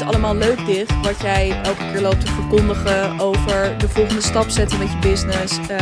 [0.00, 1.00] is allemaal leuk dicht.
[1.02, 5.58] Wat jij elke keer loopt te verkondigen over de volgende stap zetten met je business.
[5.58, 5.78] Uh,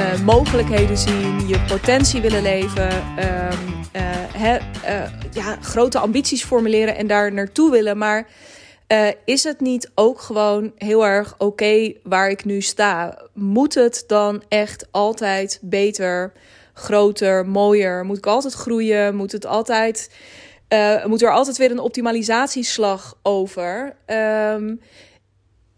[0.00, 2.88] uh, mogelijkheden zien, je potentie willen leven.
[3.18, 4.54] Uh,
[5.32, 7.98] ja, grote ambities formuleren en daar naartoe willen.
[7.98, 8.26] Maar
[9.24, 13.18] is het niet ook gewoon heel erg oké waar ik nu sta?
[13.32, 16.32] Moet het dan echt altijd beter,
[16.74, 18.04] groter, mooier?
[18.04, 19.14] Moet ik altijd groeien?
[19.14, 20.10] Moet het altijd
[20.68, 23.96] uh, moet er altijd weer een optimalisatieslag over.
[24.06, 24.80] Um,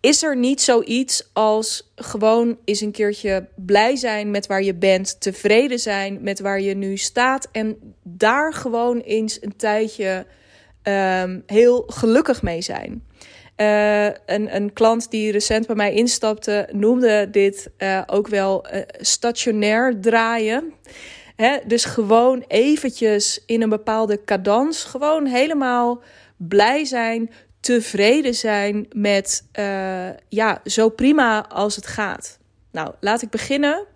[0.01, 5.21] is er niet zoiets als gewoon eens een keertje blij zijn met waar je bent,
[5.21, 10.27] tevreden zijn met waar je nu staat en daar gewoon eens een tijdje
[10.83, 13.05] um, heel gelukkig mee zijn?
[13.57, 18.67] Uh, een, een klant die recent bij mij instapte noemde dit uh, ook wel
[19.01, 20.75] stationair draaien
[21.67, 26.03] dus gewoon eventjes in een bepaalde cadans, gewoon helemaal
[26.37, 32.39] blij zijn, tevreden zijn met uh, ja, zo prima als het gaat.
[32.71, 33.87] Nou, laat ik beginnen.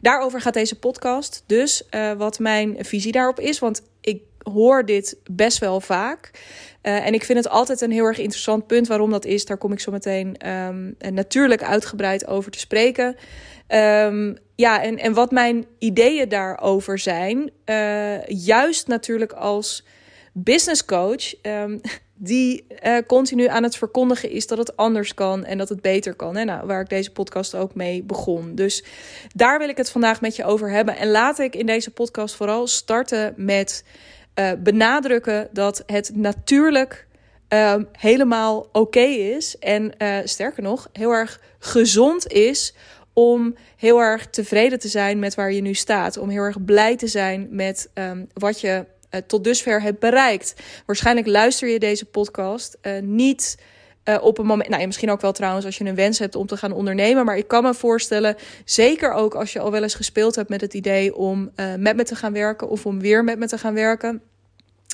[0.00, 1.42] Daarover gaat deze podcast.
[1.46, 6.30] Dus uh, wat mijn visie daarop is, want ik hoor dit best wel vaak.
[6.82, 8.86] Uh, en ik vind het altijd een heel erg interessant punt.
[8.86, 13.16] Waarom dat is, daar kom ik zo meteen um, natuurlijk uitgebreid over te spreken.
[13.68, 19.84] Um, ja, en, en wat mijn ideeën daarover zijn, uh, juist natuurlijk als
[20.32, 21.80] business coach, um,
[22.14, 26.14] die uh, continu aan het verkondigen is dat het anders kan en dat het beter
[26.14, 26.36] kan.
[26.36, 28.54] En nou, waar ik deze podcast ook mee begon.
[28.54, 28.84] Dus
[29.34, 30.96] daar wil ik het vandaag met je over hebben.
[30.96, 33.84] En laat ik in deze podcast vooral starten met
[34.34, 37.06] uh, benadrukken dat het natuurlijk
[37.48, 39.58] um, helemaal oké is.
[39.58, 39.92] En
[40.24, 42.74] sterker nog, heel erg gezond is
[43.12, 46.16] om heel erg tevreden te zijn met waar je nu staat.
[46.16, 50.54] Om heel erg blij te zijn met um, wat je uh, tot dusver hebt bereikt.
[50.86, 53.58] Waarschijnlijk luister je deze podcast uh, niet.
[54.04, 56.34] Uh, op een moment, nou ja, misschien ook wel trouwens als je een wens hebt
[56.34, 57.24] om te gaan ondernemen.
[57.24, 60.60] Maar ik kan me voorstellen, zeker ook als je al wel eens gespeeld hebt met
[60.60, 63.74] het idee om met me te gaan werken of om weer met me te gaan
[63.74, 64.22] werken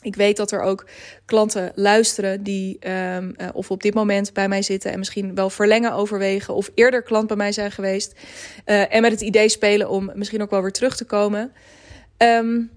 [0.03, 0.87] ik weet dat er ook
[1.25, 5.51] klanten luisteren die um, uh, of op dit moment bij mij zitten en misschien wel
[5.51, 8.13] verlengen overwegen of eerder klant bij mij zijn geweest
[8.67, 11.53] uh, en met het idee spelen om misschien ook wel weer terug te komen.
[12.19, 12.71] Um,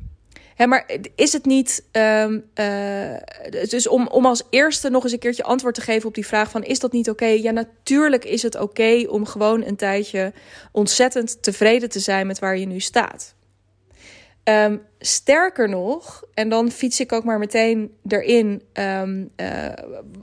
[0.56, 3.16] hè, maar is het niet, um, uh,
[3.70, 6.52] dus om, om als eerste nog eens een keertje antwoord te geven op die vraag
[6.52, 7.26] van is dat niet oké?
[7.26, 10.34] Ja, natuurlijk is het oké om gewoon een tijdje
[10.72, 13.36] ontzettend tevreden te zijn met waar je nu staat.
[14.44, 19.68] Um, sterker nog, en dan fiets ik ook maar meteen erin um, uh,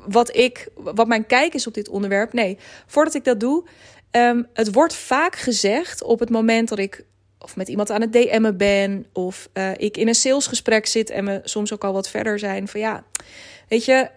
[0.06, 2.32] wat, ik, wat mijn kijk is op dit onderwerp.
[2.32, 3.64] Nee, voordat ik dat doe,
[4.10, 7.04] um, het wordt vaak gezegd op het moment dat ik
[7.38, 11.24] of met iemand aan het DM'en ben, of uh, ik in een salesgesprek zit en
[11.24, 13.04] we soms ook al wat verder zijn van ja,
[13.68, 14.08] weet je,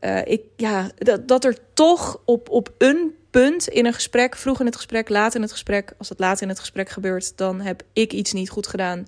[0.00, 4.60] uh, ik, ja, dat, dat er toch op, op een punt in een gesprek, vroeg
[4.60, 7.60] in het gesprek, laat in het gesprek, als het laat in het gesprek gebeurt, dan
[7.60, 9.06] heb ik iets niet goed gedaan.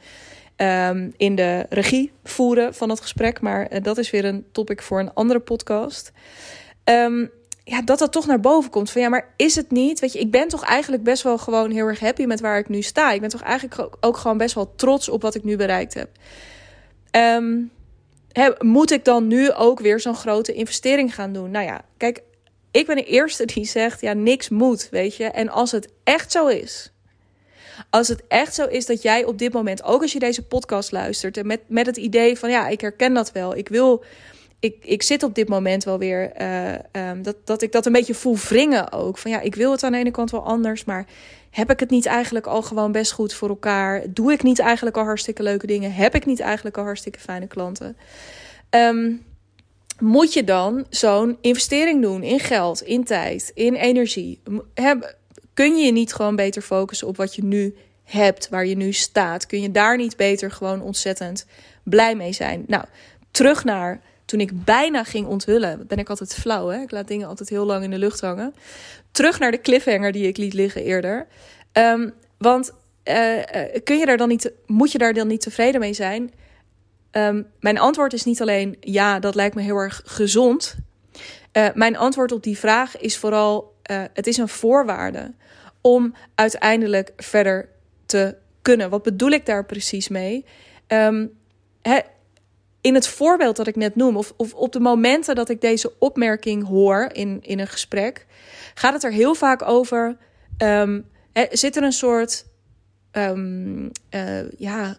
[0.57, 3.41] Um, in de regie voeren van het gesprek.
[3.41, 6.13] Maar uh, dat is weer een topic voor een andere podcast.
[6.85, 7.31] Um,
[7.65, 8.91] ja, dat dat toch naar boven komt.
[8.91, 10.01] Van ja, maar is het niet?
[10.01, 12.69] Weet je, ik ben toch eigenlijk best wel gewoon heel erg happy met waar ik
[12.69, 13.13] nu sta.
[13.13, 16.09] Ik ben toch eigenlijk ook, gewoon best wel trots op wat ik nu bereikt heb.
[17.11, 17.71] Um,
[18.59, 21.51] moet ik dan nu ook weer zo'n grote investering gaan doen?
[21.51, 22.23] Nou ja, kijk,
[22.71, 25.25] ik ben de eerste die zegt: ja, niks moet, weet je.
[25.25, 26.93] En als het echt zo is
[27.91, 30.93] als het echt zo is dat jij op dit moment, ook als je deze podcast
[30.93, 33.57] luistert, en met, met het idee van ja, ik herken dat wel.
[33.57, 34.05] Ik wil.
[34.61, 36.33] Ik, ik zit op dit moment wel weer.
[36.41, 39.19] Uh, um, dat, dat ik dat een beetje voel wringen ook.
[39.19, 40.85] Van ja, ik wil het aan de ene kant wel anders.
[40.85, 41.07] Maar
[41.51, 44.03] heb ik het niet eigenlijk al gewoon best goed voor elkaar?
[44.09, 45.93] Doe ik niet eigenlijk al hartstikke leuke dingen?
[45.93, 47.97] Heb ik niet eigenlijk al hartstikke fijne klanten?
[48.71, 49.23] Um,
[50.01, 54.43] moet je dan zo'n investering doen in geld, in tijd, in energie?
[54.75, 55.17] Heb,
[55.55, 58.93] Kun je je niet gewoon beter focussen op wat je nu hebt, waar je nu
[58.93, 59.47] staat?
[59.47, 61.47] Kun je daar niet beter gewoon ontzettend
[61.83, 62.65] blij mee zijn?
[62.67, 62.85] Nou,
[63.31, 65.87] terug naar toen ik bijna ging onthullen.
[65.87, 66.81] Ben ik altijd flauw, hè?
[66.81, 68.55] Ik laat dingen altijd heel lang in de lucht hangen.
[69.11, 71.27] Terug naar de cliffhanger die ik liet liggen eerder.
[71.73, 72.73] Um, want
[73.05, 73.43] uh,
[73.85, 76.31] kun je daar dan niet, moet je daar dan niet tevreden mee zijn?
[77.13, 80.77] Um, mijn antwoord is niet alleen ja, dat lijkt me heel erg gezond.
[81.53, 85.35] Uh, mijn antwoord op die vraag is vooral: uh, het is een voorwaarde
[85.81, 87.69] om uiteindelijk verder
[88.07, 88.91] te kunnen.
[88.91, 90.45] Wat bedoel ik daar precies mee?
[90.89, 91.39] Um,
[92.81, 95.93] in het voorbeeld dat ik net noem, of, of op de momenten dat ik deze
[95.99, 98.27] opmerking hoor in, in een gesprek,
[98.75, 100.17] gaat het er heel vaak over.
[100.59, 101.07] Um,
[101.51, 102.47] zit er een soort,
[103.13, 104.97] uh, ja,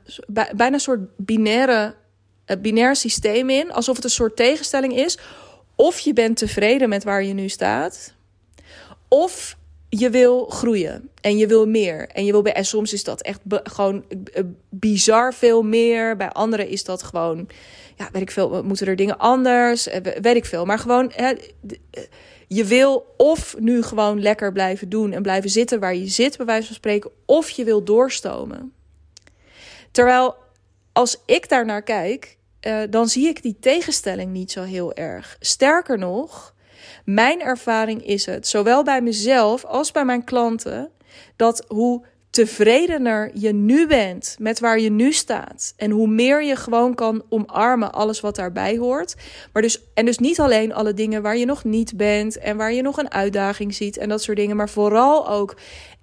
[0.55, 1.95] bijna een soort binaire,
[2.51, 5.17] uh, binair systeem in, alsof het een soort tegenstelling is.
[5.75, 8.13] of je bent tevreden met waar je nu staat,
[9.07, 9.57] of
[9.89, 12.09] je wil groeien en je wil meer.
[12.09, 14.05] En, je wil bij, en soms is dat echt gewoon
[14.69, 16.17] bizar veel meer.
[16.17, 17.49] Bij anderen is dat gewoon,
[17.97, 19.87] ja, weet ik veel, moeten er dingen anders,
[20.21, 20.65] weet ik veel.
[20.65, 21.33] Maar gewoon, hè,
[22.47, 26.45] je wil of nu gewoon lekker blijven doen en blijven zitten waar je zit, bij
[26.45, 28.73] wijze van spreken, of je wil doorstomen.
[29.91, 30.35] Terwijl
[30.91, 32.37] als ik daar naar kijk,
[32.67, 35.37] uh, dan zie ik die tegenstelling niet zo heel erg.
[35.39, 36.53] Sterker nog,
[37.05, 40.89] mijn ervaring is het, zowel bij mezelf als bij mijn klanten,
[41.35, 45.73] dat hoe tevredener je nu bent met waar je nu staat.
[45.77, 49.15] En hoe meer je gewoon kan omarmen alles wat daarbij hoort.
[49.53, 52.73] Maar dus, en dus niet alleen alle dingen waar je nog niet bent en waar
[52.73, 54.55] je nog een uitdaging ziet en dat soort dingen.
[54.55, 55.55] Maar vooral ook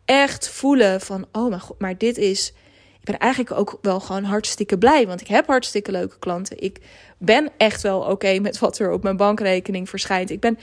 [0.05, 2.53] echt voelen van, oh mijn god, maar dit is...
[3.01, 6.63] Ik ben eigenlijk ook wel gewoon hartstikke blij, want ik heb hartstikke leuke klanten.
[6.63, 6.79] Ik
[7.19, 10.31] ben echt wel oké met wat er op mijn bankrekening verschijnt.
[10.31, 10.59] Ik ben,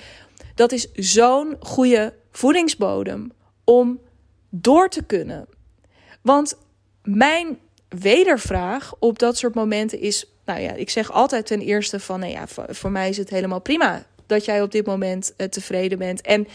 [0.55, 3.31] dat is zo'n goede voedingsbodem
[3.63, 3.99] om
[4.49, 5.47] door te kunnen.
[6.21, 6.57] Want
[7.03, 7.57] mijn
[7.89, 12.31] wedervraag op dat soort momenten is: nou ja, ik zeg altijd ten eerste van, nou
[12.31, 16.21] ja, voor, mij is het helemaal prima dat jij op dit moment uh, tevreden bent.
[16.21, 16.47] En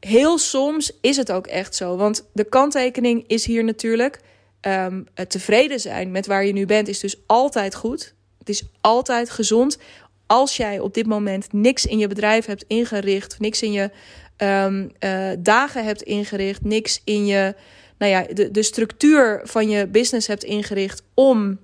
[0.00, 4.20] heel soms is het ook echt zo, want de kanttekening is hier natuurlijk.
[4.66, 8.14] Um, tevreden zijn met waar je nu bent is dus altijd goed.
[8.38, 9.78] Het is altijd gezond.
[10.26, 13.90] Als jij op dit moment niks in je bedrijf hebt ingericht, niks in je
[14.36, 17.54] um, uh, dagen hebt ingericht, niks in je
[17.98, 21.58] nou ja, de, de structuur van je business hebt ingericht om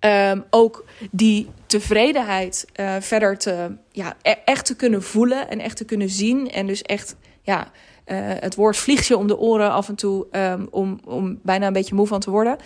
[0.00, 5.76] um, ook die tevredenheid uh, verder te, ja, e echt te kunnen voelen en echt
[5.76, 6.50] te kunnen zien.
[6.50, 7.70] En dus echt, ja,
[8.16, 11.72] het woord vliegt je om de oren af en toe um, om, om bijna een
[11.72, 12.56] beetje moe van te worden.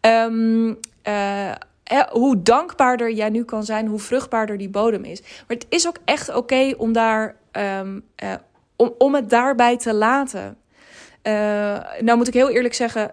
[0.00, 1.50] Um, uh,
[2.10, 5.20] hoe dankbaarder jij nu kan zijn, hoe vruchtbaarder die bodem is.
[5.20, 8.04] Maar het is ook echt oké om daar um,
[8.76, 10.56] om, om het daarbij te laten.
[12.00, 13.10] Nou moet ik heel eerlijk zeggen,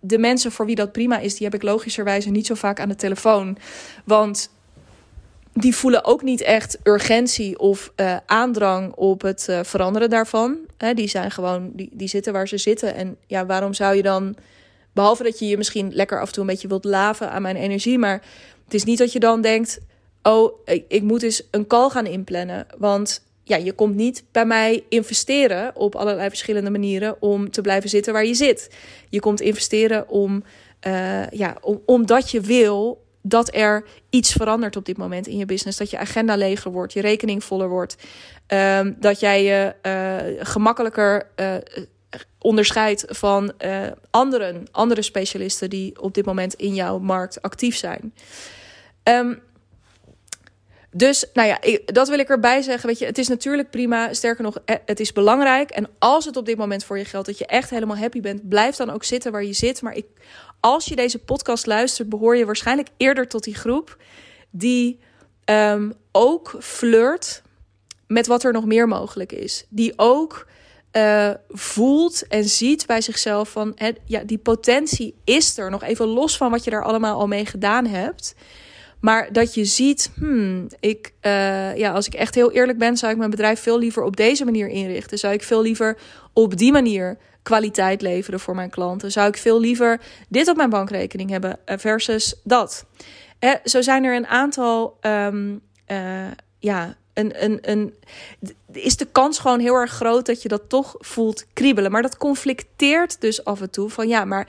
[0.00, 2.88] de mensen voor wie dat prima is, die heb ik logischerwijze niet zo vaak aan
[2.88, 3.56] de telefoon.
[4.04, 4.50] Want
[5.52, 10.58] die voelen ook niet echt urgentie of uh, aandrang op het uh, veranderen daarvan.
[10.94, 12.94] Die zijn gewoon, die, die zitten waar ze zitten.
[12.94, 14.36] En ja, waarom zou je dan,
[14.92, 17.56] behalve dat je je misschien lekker af en toe een beetje wilt laven aan mijn
[17.56, 18.22] energie, maar
[18.64, 19.80] het is niet dat je dan denkt,
[20.22, 20.52] oh,
[20.88, 22.66] ik, moet eens een call gaan inplannen.
[22.78, 27.90] Want ja, je komt niet bij mij investeren op allerlei verschillende manieren om te blijven
[27.90, 28.70] zitten waar je zit.
[29.08, 30.44] Je komt investeren om,
[30.86, 35.46] uh, ja, om, omdat je wil dat er iets verandert op dit moment in je
[35.46, 35.78] business.
[35.78, 37.96] Dat je agenda leger wordt, je rekening voller wordt.
[38.48, 41.54] Um, dat jij je uh, gemakkelijker uh,
[42.38, 43.52] onderscheidt van
[44.10, 48.14] anderen, andere specialisten die op dit moment in jouw markt actief zijn.
[49.04, 49.42] Um,
[50.92, 52.88] dus nou ja, dat wil ik erbij zeggen.
[52.88, 54.12] Weet je, het is natuurlijk prima.
[54.12, 55.70] Sterker nog, eh, het is belangrijk.
[55.70, 58.48] En als het op dit moment voor je geldt dat je echt helemaal happy bent,
[58.48, 59.82] blijf dan ook zitten waar je zit.
[59.82, 60.06] Maar ik,
[60.60, 63.96] als je deze podcast luistert, behoor je waarschijnlijk eerder tot die groep
[64.50, 64.98] die
[65.44, 67.42] um, ook flirt
[68.06, 69.64] met wat er nog meer mogelijk is.
[69.68, 70.46] Die ook
[70.92, 75.70] uh, voelt en ziet bij zichzelf van, ja, die potentie is er.
[75.70, 78.34] Nog even los van wat je daar allemaal al mee gedaan hebt.
[79.00, 83.12] Maar dat je ziet, hmm, ik, uh, ja, als ik echt heel eerlijk ben, zou
[83.12, 85.18] ik mijn bedrijf veel liever op deze manier inrichten.
[85.18, 85.98] Zou ik veel liever
[86.32, 89.12] op die manier kwaliteit leveren voor mijn klanten.
[89.12, 92.84] Zou ik veel liever dit op mijn bankrekening hebben eh, versus dat.
[93.38, 96.26] Eh, zo zijn er een aantal, uh,
[96.58, 97.94] ja, een, een, een,
[98.72, 101.90] is de kans gewoon heel erg groot dat je dat toch voelt kriebelen.
[101.90, 104.48] Maar dat conflicteert dus af en toe van ja, maar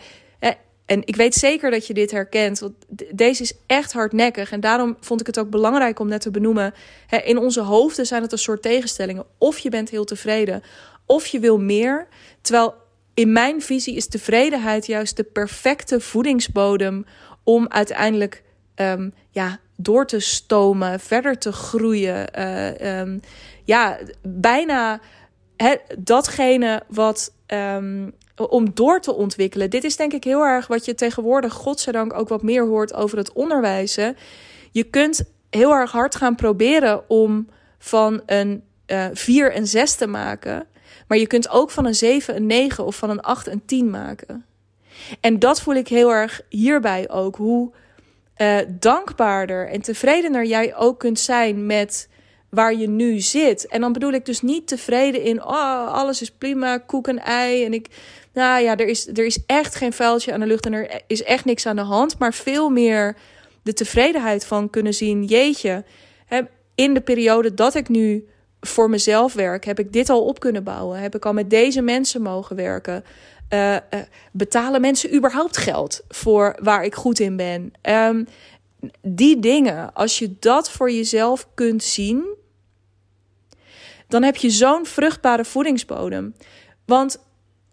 [0.91, 2.73] en ik weet zeker dat je dit herkent, want
[3.11, 4.51] deze is echt hardnekkig.
[4.51, 6.73] En daarom vond ik het ook belangrijk om net te benoemen.
[7.07, 9.25] Hè, in onze hoofden zijn het een soort tegenstellingen.
[9.37, 10.63] Of je bent heel tevreden,
[11.05, 12.07] of je wil meer.
[12.41, 12.73] Terwijl
[13.13, 17.05] in mijn visie is tevredenheid juist de perfecte voedingsbodem
[17.43, 18.43] om uiteindelijk
[18.75, 22.39] um, ja, door te stomen, verder te groeien.
[22.39, 23.19] Uh, um,
[23.63, 25.01] ja, bijna
[25.97, 27.33] datgene wat.
[27.47, 28.13] Um,
[28.49, 29.69] om door te ontwikkelen.
[29.69, 33.17] Dit is denk ik heel erg wat je tegenwoordig, godzijdank, ook wat meer hoort over
[33.17, 34.17] het onderwijzen.
[34.71, 37.47] Je kunt heel erg hard gaan proberen om
[37.79, 40.67] van een uh, eh, 4 een 6 te maken.
[41.07, 43.89] Maar je kunt ook van een 7 een 9 of van een 8 een 10
[43.89, 44.45] maken.
[45.19, 47.35] En dat voel ik heel erg hierbij ook.
[47.35, 47.71] Hoe
[48.37, 52.09] uh, dankbaarder en tevredener jij ook kunt zijn met
[52.49, 53.67] waar je nu zit.
[53.67, 57.65] En dan bedoel ik dus niet tevreden in, oh, alles is prima, koek en ei.
[57.65, 57.87] En ik,
[58.33, 61.23] nou ja, er is, er is echt geen vuiltje aan de lucht en er is
[61.23, 62.17] echt niks aan de hand.
[62.19, 63.15] Maar veel meer
[63.63, 65.83] de tevredenheid van kunnen zien, jeetje,
[66.75, 68.27] in de periode dat ik nu
[68.61, 70.99] voor mezelf werk, heb ik dit al op kunnen bouwen.
[70.99, 73.03] Heb ik al met deze mensen mogen werken.
[73.53, 73.75] Uh,
[74.31, 77.73] betalen mensen überhaupt geld voor waar ik goed in ben?
[77.81, 78.27] Um,
[79.01, 82.23] die dingen, als je dat voor jezelf kunt zien,
[84.07, 86.35] dan heb je zo'n vruchtbare voedingsbodem.
[86.85, 87.19] Want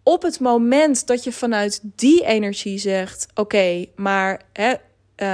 [0.08, 4.74] op het moment dat je vanuit die energie zegt: Oké, maar hè,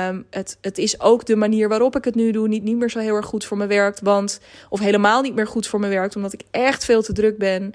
[0.09, 2.91] um, het, het is ook de manier waarop ik het nu doe, niet, niet meer
[2.91, 4.01] zo heel erg goed voor me werkt.
[4.01, 7.39] Want, of helemaal niet meer goed voor me werkt, omdat ik echt veel te druk
[7.39, 7.73] ben.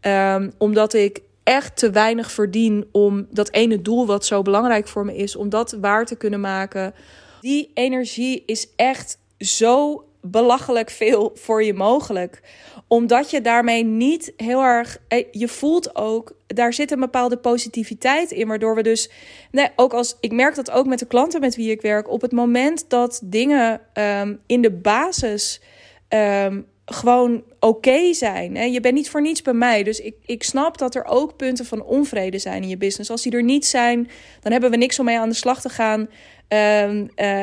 [0.00, 5.04] Um, omdat ik echt te weinig verdien om dat ene doel wat zo belangrijk voor
[5.04, 6.94] me is, om dat waar te kunnen maken.
[7.40, 12.42] Die energie is echt zo belachelijk veel voor je mogelijk.
[12.88, 14.98] Omdat je daarmee niet heel erg.
[15.08, 18.48] Eh, je voelt ook, daar zit een bepaalde positiviteit in.
[18.48, 19.10] Waardoor we dus.
[19.50, 20.16] Nee, ook als.
[20.20, 22.08] Ik merk dat ook met de klanten met wie ik werk.
[22.08, 25.60] Op het moment dat dingen um, in de basis.
[26.08, 28.56] Um, gewoon oké zijn.
[28.56, 28.64] Hè?
[28.64, 29.82] Je bent niet voor niets bij mij.
[29.82, 33.10] Dus ik, ik snap dat er ook punten van onvrede zijn in je business.
[33.10, 35.68] Als die er niet zijn, dan hebben we niks om mee aan de slag te
[35.68, 36.08] gaan.
[36.48, 37.42] Um, uh,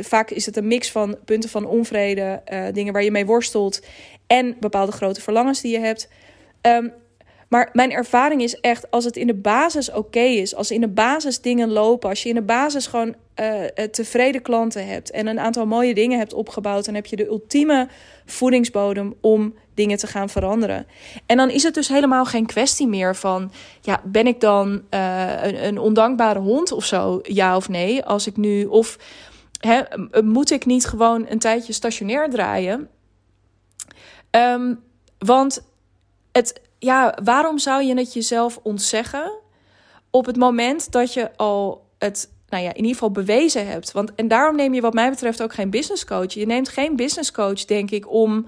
[0.00, 3.82] vaak is het een mix van punten van onvrede, uh, dingen waar je mee worstelt
[4.26, 6.08] en bepaalde grote verlangens die je hebt.
[6.62, 6.92] Um,
[7.48, 10.88] maar mijn ervaring is echt, als het in de basis oké is, als in de
[10.88, 15.40] basis dingen lopen, als je in de basis gewoon uh, tevreden klanten hebt en een
[15.40, 17.88] aantal mooie dingen hebt opgebouwd, dan heb je de ultieme
[18.24, 20.86] voedingsbodem om dingen te gaan veranderen.
[21.26, 25.42] En dan is het dus helemaal geen kwestie meer van, ja, ben ik dan uh,
[25.42, 28.04] een, een, ondankbare hond of zo, ja of nee?
[28.04, 28.98] Als ik nu, of
[29.60, 29.82] hè,
[30.22, 32.88] moet ik niet gewoon een tijdje stationair draaien?
[34.30, 34.84] Um,
[35.18, 35.66] want
[36.32, 39.32] het, ja, waarom zou je het jezelf ontzeggen
[40.10, 43.92] op het moment dat je al het, nou ja, in ieder geval bewezen hebt?
[43.92, 46.32] Want en daarom neem je, wat mij betreft, ook geen business coach.
[46.32, 48.46] Je neemt geen business coach, denk ik, om,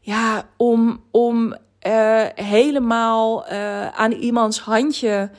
[0.00, 5.30] ja, om, om uh, helemaal uh, aan iemands handje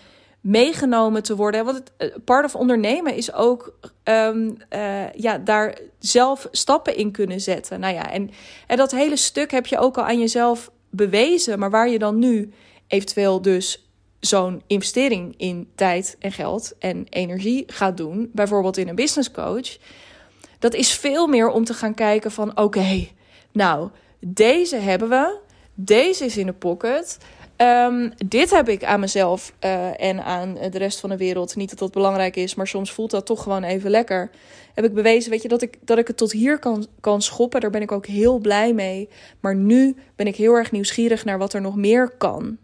[0.41, 1.65] meegenomen te worden.
[1.65, 7.41] Want het eh, part of ondernemen is ook uh, ja, daar zelf stappen in kunnen
[7.41, 7.79] zetten.
[7.79, 8.29] Nou ja, en,
[8.67, 12.19] en dat hele stuk heb je ook al aan jezelf bewezen, maar waar je dan
[12.19, 12.53] nu
[12.87, 13.86] eventueel dus
[14.19, 19.77] zo'n investering in tijd en geld en energie gaat doen, bijvoorbeeld in een business coach,
[20.59, 23.07] dat is veel meer om te gaan kijken van oké,
[23.51, 25.39] nou, deze hebben we,
[25.73, 27.17] deze is in de pocket.
[27.57, 31.55] Um, dit heb ik aan mezelf uh, en aan de rest van de wereld.
[31.55, 34.29] Niet dat dat belangrijk is, maar soms voelt dat toch gewoon even lekker.
[34.73, 37.61] Heb ik bewezen, weet je, dat ik, dat ik het tot hier kan, kan schoppen.
[37.61, 39.09] Daar ben ik ook heel blij mee.
[39.39, 42.57] Maar nu ben ik heel erg nieuwsgierig naar wat er nog meer kan.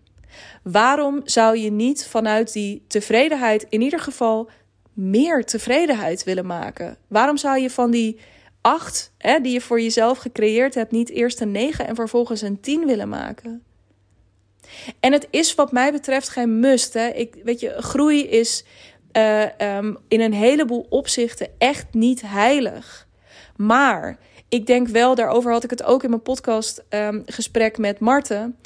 [0.63, 4.50] Waarom zou je niet vanuit die tevredenheid in ieder geval
[4.94, 6.98] meer tevredenheid willen maken?
[7.08, 8.20] Waarom zou je van die
[8.62, 12.60] acht hè, die je voor jezelf gecreëerd hebt, niet eerst een negen en vervolgens een
[12.60, 13.63] tien willen maken?
[15.00, 16.94] En het is wat mij betreft geen must.
[16.94, 17.08] Hè.
[17.08, 18.66] Ik, weet je, groei is
[19.18, 19.42] uh,
[19.78, 23.08] um, in een heleboel opzichten echt niet heilig.
[23.56, 24.18] Maar
[24.50, 28.58] ik denk wel, daarover had ik het ook in mijn podcast um, gesprek met Marten.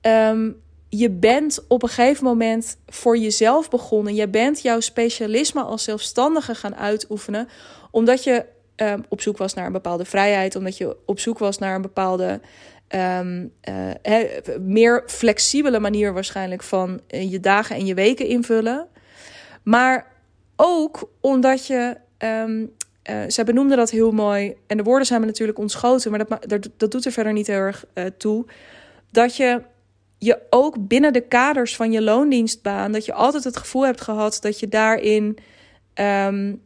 [0.00, 4.14] Um, je bent op een gegeven moment voor jezelf begonnen.
[4.14, 7.48] Je bent jouw specialisme als zelfstandige gaan uitoefenen.
[7.90, 8.44] Omdat je
[8.76, 10.56] um, op zoek was naar een bepaalde vrijheid.
[10.56, 12.40] Omdat je op zoek was naar een bepaalde
[12.88, 18.86] um, uh, meer flexibele manier waarschijnlijk van uh, je dagen en je weken invullen.
[19.62, 20.12] Maar
[20.56, 22.72] ook omdat je, um,
[23.10, 26.48] uh, zij benoemde dat heel mooi, en de woorden zijn me natuurlijk ontschoten, maar dat,
[26.48, 27.84] dat, dat doet er verder niet heel erg
[28.16, 28.44] toe.
[29.10, 29.62] Dat je
[30.26, 34.38] je ook binnen de kaders van je loondienstbaan, dat je altijd het gevoel hebt gehad
[34.40, 35.38] dat je daarin
[35.94, 36.62] um,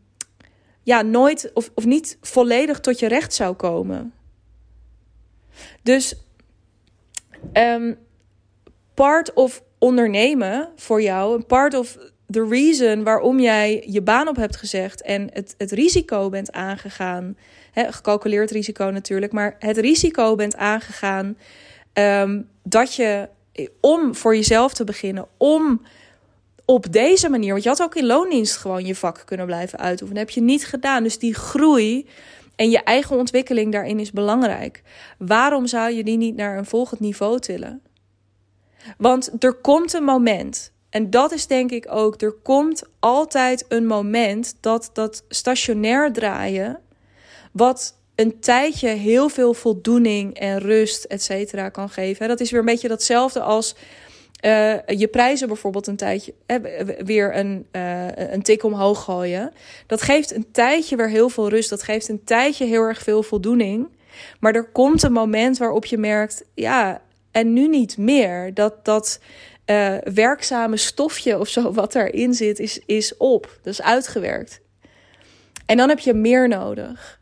[0.83, 4.13] ja, nooit of, of niet volledig tot je recht zou komen.
[5.83, 6.15] Dus
[7.53, 7.99] um,
[8.95, 11.99] part of ondernemen voor jou, een part of
[12.31, 17.37] the reason waarom jij je baan op hebt gezegd en het, het risico bent aangegaan,
[17.73, 21.37] hè, gecalculeerd risico natuurlijk, maar het risico bent aangegaan
[21.95, 23.29] um, dat je
[23.81, 25.83] om voor jezelf te beginnen, om
[26.65, 30.23] op deze manier, want je had ook in loondienst gewoon je vak kunnen blijven uitoefenen,
[30.23, 31.03] heb je niet gedaan.
[31.03, 32.07] Dus die groei
[32.57, 34.83] en je eigen ontwikkeling daarin is belangrijk.
[35.19, 37.83] Waarom zou je die niet naar een volgend niveau tillen?
[38.99, 43.87] Want er komt een moment, en dat is denk ik ook, er komt altijd een
[43.87, 46.81] moment dat dat stationair draaien,
[47.53, 52.29] wat een tijdje heel veel voldoening en rust, et cetera, kan geven.
[52.29, 53.75] Dat is weer een beetje datzelfde als
[54.45, 56.57] uh, je prijzen bijvoorbeeld een tijdje uh,
[57.05, 59.53] weer een, uh, een tik omhoog gooien.
[59.87, 61.71] Dat geeft een tijdje weer heel veel rust.
[61.71, 63.89] Dat geeft een tijdje heel erg veel voldoening.
[64.41, 68.55] Maar er komt een moment waarop je merkt, ja, en nu niet meer.
[68.55, 69.21] Dat dat
[70.15, 73.59] werkzame stofje of zo wat erin zit, is, is op.
[73.63, 74.61] Dat is uitgewerkt.
[75.67, 77.20] En dan heb je meer nodig.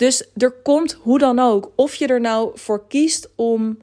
[0.00, 3.78] Dus er komt hoe dan ook, of je er nou voor kiest om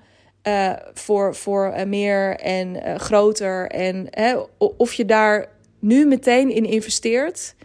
[0.47, 4.09] uh, voor, voor uh, meer en uh, groter en
[4.57, 7.55] of je daar nu meteen in investeert,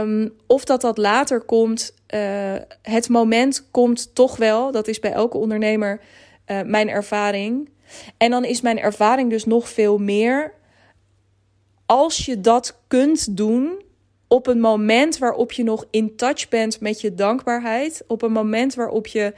[0.00, 1.94] um, of dat dat later komt.
[2.82, 6.00] het moment komt toch wel, dat is bij elke ondernemer
[6.64, 7.68] mijn ervaring.
[8.16, 10.52] En dan is mijn ervaring dus nog veel meer.
[11.86, 13.84] Als je dat kunt doen
[14.28, 18.74] op een moment waarop je nog in touch bent met je dankbaarheid, op een moment
[18.74, 19.34] waarop je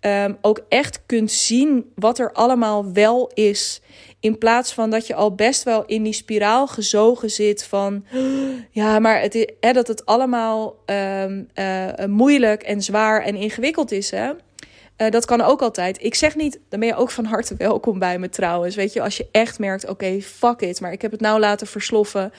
[0.00, 3.80] um, ook echt kunt zien wat er allemaal wel is.
[4.20, 8.04] In plaats van dat je al best wel in die spiraal gezogen zit van
[8.70, 13.92] ja, maar het is, hè, dat het allemaal um, uh, moeilijk en zwaar en ingewikkeld
[13.92, 14.10] is.
[14.10, 14.30] Hè?
[14.30, 16.02] Uh, dat kan ook altijd.
[16.02, 18.76] Ik zeg niet, dan ben je ook van harte welkom bij me trouwens.
[18.76, 21.66] Weet je, als je echt merkt, oké, fuck it, maar ik heb het nou laten
[21.66, 22.32] versloffen.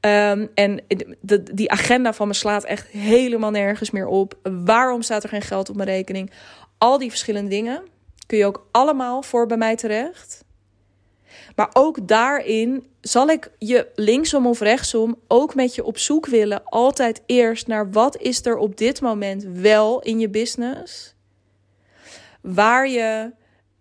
[0.00, 0.84] Um, en
[1.52, 4.34] die agenda van me slaat echt helemaal nergens meer op.
[4.64, 6.30] Waarom staat er geen geld op mijn rekening?
[6.78, 7.82] Al die verschillende dingen
[8.26, 10.44] kun je ook allemaal voor bij mij terecht.
[11.56, 16.64] Maar ook daarin zal ik je linksom of rechtsom ook met je op zoek willen.
[16.64, 21.14] Altijd eerst naar wat is er op dit moment wel in je business.
[22.40, 23.30] Waar je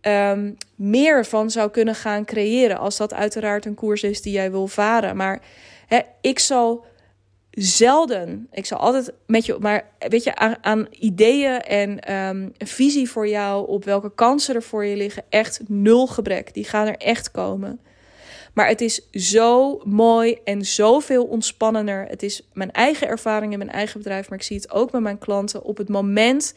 [0.02, 2.78] um, meer van zou kunnen gaan creëren.
[2.78, 5.16] Als dat uiteraard een koers is die jij wil varen.
[5.16, 5.42] Maar
[6.22, 6.86] ik zal
[7.52, 8.48] zelden.
[8.52, 13.28] Ik zal altijd met je, maar weet je, aan, aan ideeën en um, visie voor
[13.28, 16.54] jou op welke kansen er voor je liggen, echt nul gebrek.
[16.54, 17.80] Die gaan er echt komen.
[18.54, 22.06] Maar het is zo mooi en zoveel ontspannender.
[22.08, 25.02] Het is mijn eigen ervaring in mijn eigen bedrijf, maar ik zie het ook met
[25.02, 25.64] mijn klanten.
[25.64, 26.54] Op het moment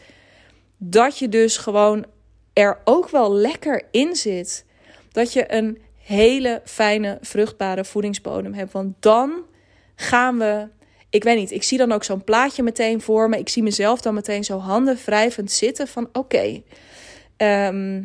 [0.77, 2.05] dat je dus gewoon
[2.53, 4.65] er ook wel lekker in zit,
[5.13, 5.79] dat je een
[6.11, 8.73] hele fijne, vruchtbare voedingsbodem hebt.
[8.73, 9.33] Want dan
[9.95, 10.69] gaan we
[11.11, 13.39] ik weet niet, ik zie dan ook zo'n plaatje meteen voor me.
[13.39, 16.63] Ik zie mezelf dan meteen zo handen wrijvend zitten van oké,
[17.37, 18.03] ehm,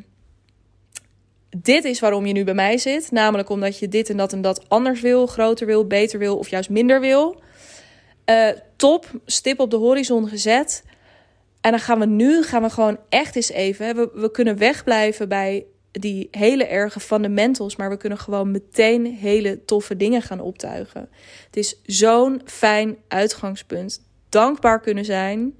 [1.58, 3.12] dit is waarom je nu bij mij zit.
[3.12, 6.50] Namelijk omdat je dit en dat en dat anders wil, groter wil, beter wil of
[6.50, 7.42] juist minder wil.
[8.30, 10.84] Uh, top, stip op de horizon gezet.
[11.62, 13.96] En dan gaan we nu gaan we gewoon echt eens even.
[13.96, 15.66] We, we kunnen wegblijven bij
[16.00, 21.10] die hele erge fundamentals, maar we kunnen gewoon meteen hele toffe dingen gaan optuigen.
[21.46, 24.02] Het is zo'n fijn uitgangspunt.
[24.30, 25.58] Dankbaar kunnen zijn.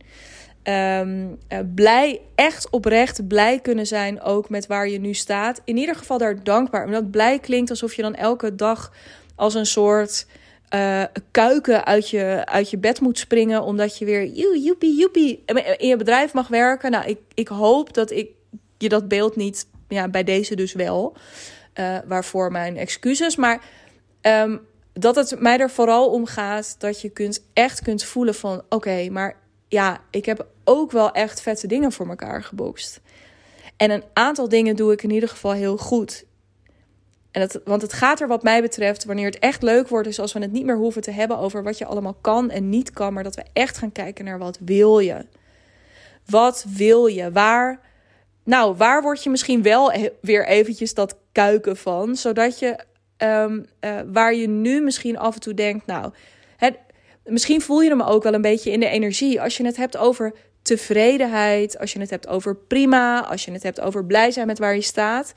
[0.64, 1.38] Um,
[1.76, 5.62] blij, echt oprecht blij kunnen zijn ook met waar je nu staat.
[5.66, 6.86] In ieder geval daar dankbaar.
[6.86, 8.94] Omdat blij klinkt alsof je dan elke dag
[9.36, 10.28] als een soort
[10.76, 13.64] uh, kuiken uit je, uit je bed moet springen.
[13.64, 15.44] Omdat je weer joepie, joepie
[15.78, 16.92] in je bedrijf mag werken.
[16.92, 18.30] Nou, ik, ik hoop dat ik
[18.78, 21.16] je dat beeld niet ja, bij deze dus wel.
[21.80, 23.36] Uh, waarvoor mijn excuses.
[23.36, 23.64] Maar
[24.22, 24.62] um,
[24.94, 28.64] dat het mij er vooral om gaat dat je kunt, echt kunt voelen van...
[28.70, 33.02] oké, maar ja, ik heb ook wel echt vette dingen voor elkaar gebokst.
[33.78, 36.26] En een aantal dingen doe ik in ieder geval heel goed.
[37.32, 40.08] En het, want het gaat er wat mij betreft, wanneer het echt leuk wordt...
[40.08, 42.70] is als we het niet meer hoeven te hebben over wat je allemaal kan en
[42.70, 43.14] niet kan...
[43.14, 45.26] maar dat we echt gaan kijken naar wat wil je.
[46.26, 47.32] Wat wil je?
[47.32, 47.80] Waar
[48.46, 52.16] nou, waar word je misschien wel weer eventjes dat kuiken van?
[52.16, 52.80] Zodat je,
[53.18, 56.12] um, uh, waar je nu misschien af en toe denkt, nou,
[56.58, 56.78] het,
[57.24, 59.42] misschien voel je hem ook wel een beetje in de energie.
[59.42, 63.64] Als je het hebt over tevredenheid, als je het hebt over prima, als je het
[63.64, 65.34] hebt over blij zijn met waar je staat.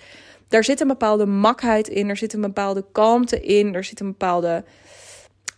[0.49, 4.07] Daar zit een bepaalde makheid in, er zit een bepaalde kalmte in, er zit een
[4.07, 4.65] bepaalde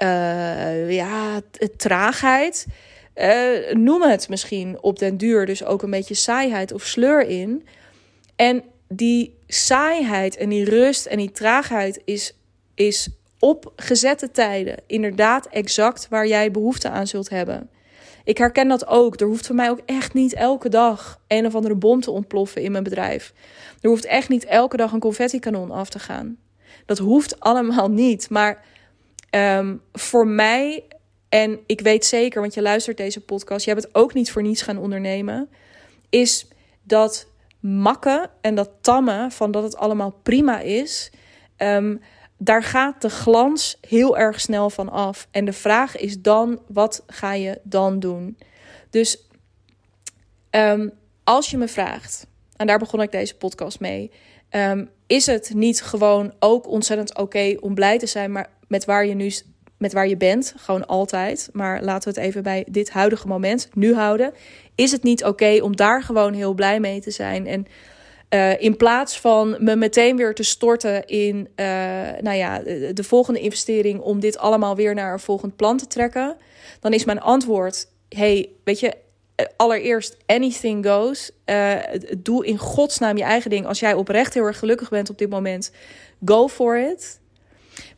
[0.02, 1.40] uh, ja,
[1.76, 2.66] traagheid.
[3.14, 7.66] Uh, noem het misschien op den duur dus ook een beetje saaiheid of sleur in.
[8.36, 12.36] En die saaiheid en die rust en die traagheid is,
[12.74, 17.70] is op gezette tijden inderdaad exact waar jij behoefte aan zult hebben.
[18.24, 19.20] Ik herken dat ook.
[19.20, 22.62] Er hoeft voor mij ook echt niet elke dag een of andere bom te ontploffen
[22.62, 23.32] in mijn bedrijf.
[23.80, 26.38] Er hoeft echt niet elke dag een confetti-kanon af te gaan.
[26.86, 28.30] Dat hoeft allemaal niet.
[28.30, 28.64] Maar
[29.30, 30.84] um, voor mij
[31.30, 34.42] en ik weet zeker, want je luistert deze podcast, je hebt het ook niet voor
[34.42, 35.48] niets gaan ondernemen,
[36.08, 36.46] is
[36.82, 37.26] dat
[37.60, 41.10] makken en dat tammen van dat het allemaal prima is,
[41.56, 42.00] um,
[42.36, 45.28] daar gaat de glans heel erg snel van af.
[45.30, 48.38] En de vraag is dan, wat ga je dan doen?
[48.90, 49.28] Dus
[50.50, 50.92] um,
[51.24, 54.10] als je me vraagt, en daar begon ik deze podcast mee,
[54.50, 59.06] um, is het niet gewoon ook ontzettend oké om blij te zijn maar met waar
[59.06, 59.32] je nu
[59.80, 61.48] met waar je bent, gewoon altijd.
[61.52, 64.32] Maar laten we het even bij dit huidige moment nu houden.
[64.74, 67.46] Is het niet oké om daar gewoon heel blij mee te zijn?
[67.46, 67.66] En
[68.30, 71.66] uh, in plaats van me meteen weer te storten in uh,
[72.20, 72.58] nou ja,
[72.92, 76.36] de, volgende investering om dit allemaal weer naar een volgend plan te trekken,
[76.80, 78.94] dan is mijn antwoord: hey, weet je,
[79.56, 81.30] allereerst anything goes.
[81.46, 81.74] Uh,
[82.18, 83.66] doe in godsnaam je eigen ding.
[83.66, 85.72] Als jij oprecht heel erg gelukkig bent op dit moment,
[86.24, 87.20] go for it.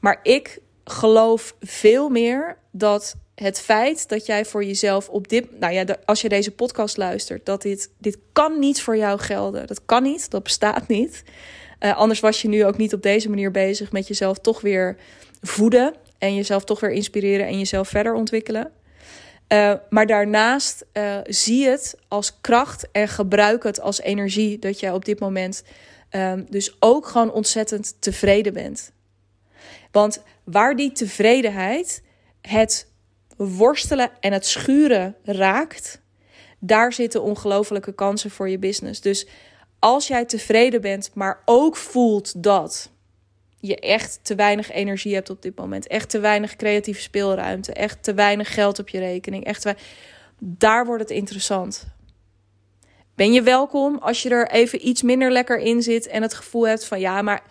[0.00, 5.72] Maar ik geloof veel meer dat het feit dat jij voor jezelf op dit, nou
[5.72, 9.66] ja, als je deze podcast luistert, dat dit, dit kan niet voor jou gelden.
[9.66, 11.22] Dat kan niet, dat bestaat niet.
[11.80, 14.96] Uh, anders was je nu ook niet op deze manier bezig met jezelf toch weer
[15.40, 18.70] voeden en jezelf toch weer inspireren en jezelf verder ontwikkelen.
[19.52, 24.92] Uh, maar daarnaast uh, zie het als kracht en gebruik het als energie dat jij
[24.92, 25.62] op dit moment
[26.10, 28.92] um, dus ook gewoon ontzettend tevreden bent.
[29.90, 32.02] Want waar die tevredenheid
[32.40, 32.90] het
[33.37, 36.00] worstelen en het schuren raakt,
[36.59, 39.00] daar zitten ongelofelijke kansen voor je business.
[39.00, 39.26] Dus
[39.78, 42.90] als jij tevreden bent, maar ook voelt dat
[43.61, 48.02] je echt te weinig energie hebt op dit moment, echt te weinig creatieve speelruimte, echt
[48.02, 49.74] te weinig geld op je rekening, echt
[50.38, 51.87] daar wordt het interessant.
[53.14, 56.66] Ben je welkom als je er even iets minder lekker in zit en het gevoel
[56.66, 57.42] hebt van ja, maar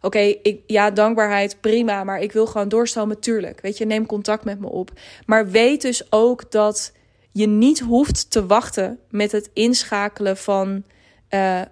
[0.00, 0.34] Oké,
[0.66, 3.60] ja, dankbaarheid, prima, maar ik wil gewoon doorstromen, tuurlijk.
[3.60, 4.90] Weet je, neem contact met me op.
[5.26, 6.92] Maar weet dus ook dat
[7.32, 10.84] je niet hoeft te wachten met het inschakelen van
[11.30, 11.64] uh, uh,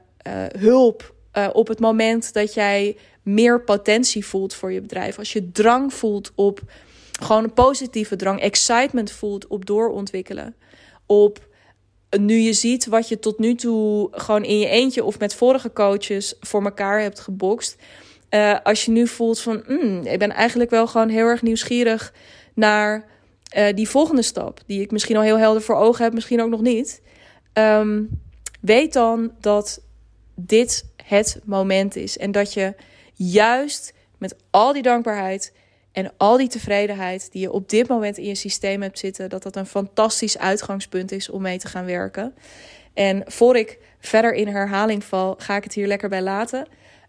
[0.58, 5.18] hulp uh, op het moment dat jij meer potentie voelt voor je bedrijf.
[5.18, 6.60] Als je drang voelt op
[7.20, 10.54] gewoon een positieve drang, excitement voelt op doorontwikkelen.
[11.06, 11.46] Op
[12.18, 15.72] nu je ziet wat je tot nu toe gewoon in je eentje of met vorige
[15.72, 17.76] coaches voor elkaar hebt gebokst.
[18.30, 22.12] Uh, als je nu voelt van, mm, ik ben eigenlijk wel gewoon heel erg nieuwsgierig
[22.54, 23.04] naar
[23.56, 26.50] uh, die volgende stap, die ik misschien al heel helder voor ogen heb, misschien ook
[26.50, 27.02] nog niet.
[27.52, 28.20] Um,
[28.60, 29.80] weet dan dat
[30.34, 32.74] dit het moment is en dat je
[33.14, 35.52] juist met al die dankbaarheid
[35.92, 39.42] en al die tevredenheid die je op dit moment in je systeem hebt zitten, dat
[39.42, 42.34] dat een fantastisch uitgangspunt is om mee te gaan werken.
[42.94, 46.66] En voor ik verder in herhaling val, ga ik het hier lekker bij laten.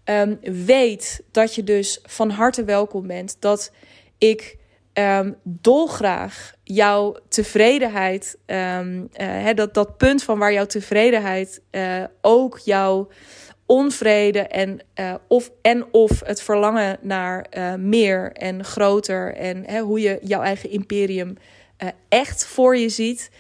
[0.10, 3.38] Um, weet dat je dus van harte welkom bent.
[3.40, 3.72] Dat
[4.18, 4.58] ik
[4.94, 12.60] um, dolgraag jouw tevredenheid, um, uh, dat, dat punt van waar jouw tevredenheid uh, ook
[12.60, 13.08] jouw
[13.66, 17.46] onvrede en, uh, of, en of het verlangen naar
[17.80, 21.38] meer en groter en hoe je jouw eigen imperium
[22.10, 23.32] echt voor je ziet.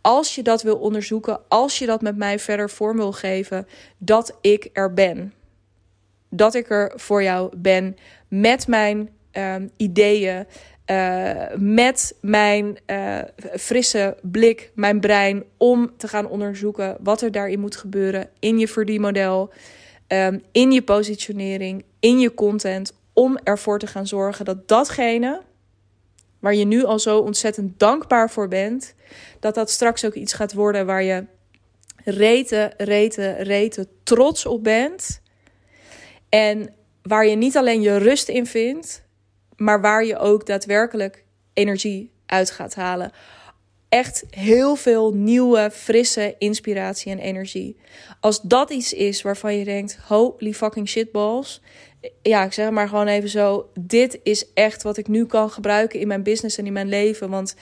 [0.00, 3.66] als je dat wil onderzoeken, als je dat met mij verder vorm wil geven,
[3.98, 5.32] dat ik er ben
[6.36, 7.96] dat ik er voor jou ben
[8.28, 10.46] met mijn um, ideeën.
[10.90, 13.18] Uh, met mijn uh,
[13.56, 18.68] frisse blik, mijn brein, om te gaan onderzoeken wat er daarin moet gebeuren in je
[18.68, 19.52] verdienmodel,
[20.08, 25.42] um, in je positionering, in je content, om ervoor te gaan zorgen dat datgene
[26.44, 28.94] waar je nu al zo ontzettend dankbaar voor bent,
[29.40, 31.24] dat dat straks ook iets gaat worden waar je
[32.04, 35.22] reten, reten, reten trots op bent.
[36.34, 39.02] En waar je niet alleen je rust in vindt,
[39.56, 43.10] maar waar je ook daadwerkelijk energie uit gaat halen.
[43.88, 47.76] Echt heel veel nieuwe, frisse inspiratie en energie.
[48.20, 51.60] Als dat iets is waarvan je denkt: holy fucking shitballs.
[52.22, 53.70] Ja, ik zeg maar gewoon even zo.
[53.80, 57.30] Dit is echt wat ik nu kan gebruiken in mijn business en in mijn leven.
[57.30, 57.54] Want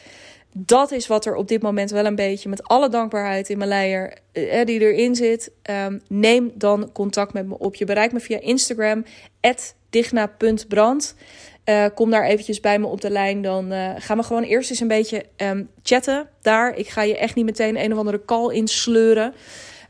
[0.52, 3.68] dat is wat er op dit moment wel een beetje met alle dankbaarheid in mijn
[3.68, 5.50] leier eh, die erin zit.
[5.86, 7.74] Um, neem dan contact met me op.
[7.74, 9.04] Je bereikt me via Instagram
[9.90, 11.14] digna.brand.
[11.64, 13.42] Uh, kom daar eventjes bij me op de lijn.
[13.42, 16.76] Dan uh, gaan we gewoon eerst eens een beetje um, chatten daar.
[16.76, 19.34] Ik ga je echt niet meteen een of andere call insleuren.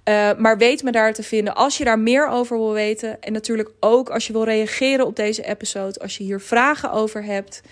[0.09, 3.21] Uh, maar weet me daar te vinden als je daar meer over wil weten.
[3.21, 6.01] En natuurlijk ook als je wil reageren op deze episode.
[6.01, 7.63] Als je hier vragen over hebt.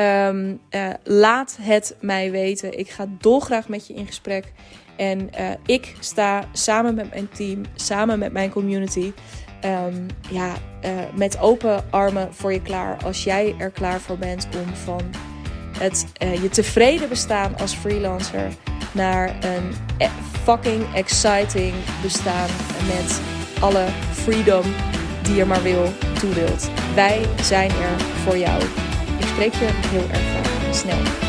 [0.00, 2.78] Um, uh, laat het mij weten.
[2.78, 4.52] Ik ga dolgraag met je in gesprek.
[4.96, 9.12] En uh, ik sta samen met mijn team, samen met mijn community,
[9.64, 10.52] um, ja,
[10.84, 13.04] uh, met open armen voor je klaar.
[13.04, 15.02] Als jij er klaar voor bent om van
[15.78, 16.06] het
[16.40, 18.48] je tevreden bestaan als freelancer
[18.92, 20.08] naar een e-,
[20.42, 22.48] fucking exciting bestaan
[22.86, 23.20] met
[23.60, 24.64] alle freedom
[25.22, 26.34] die je maar wil, toe.
[26.94, 28.62] Wij zijn er voor jou.
[29.36, 31.25] Spreek je heel erg snel.